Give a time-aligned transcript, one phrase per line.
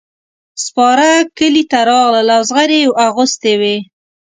[0.65, 3.77] سپاره کلي ته راغلل او زغرې یې اغوستې وې.